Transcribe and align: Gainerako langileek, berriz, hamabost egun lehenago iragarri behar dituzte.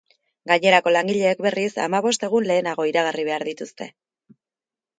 Gainerako 0.51 0.93
langileek, 0.95 1.43
berriz, 1.47 1.67
hamabost 1.85 2.27
egun 2.29 2.49
lehenago 2.53 2.89
iragarri 2.95 3.29
behar 3.31 3.49
dituzte. 3.51 3.93